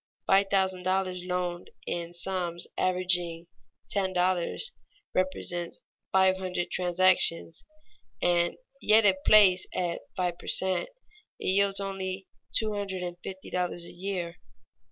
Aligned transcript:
Five 0.25 0.47
thousand 0.49 0.81
dollars 0.81 1.23
loaned 1.25 1.69
in 1.85 2.15
sums 2.15 2.65
averaging 2.75 3.45
ten 3.91 4.13
dollars 4.13 4.71
represents 5.13 5.79
five 6.11 6.37
hundred 6.37 6.71
transactions, 6.71 7.63
and 8.19 8.55
yet 8.81 9.05
if 9.05 9.17
placed 9.23 9.67
at 9.75 10.01
five 10.17 10.39
per 10.39 10.47
cent, 10.47 10.89
it 11.39 11.45
yields 11.49 11.77
but 11.77 11.99
two 12.57 12.73
hundred 12.73 13.03
and 13.03 13.17
fifty 13.23 13.51
dollars 13.51 13.85
a 13.85 13.91
year. 13.91 14.37